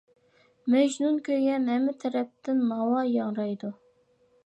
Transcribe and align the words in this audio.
مەجنۇن 0.75 1.19
كۆيگەن 1.27 1.71
ھەممە 1.73 1.95
تەرەپتىن 2.07 2.67
ناۋا 2.73 3.07
ياڭرايدۇ. 3.15 3.75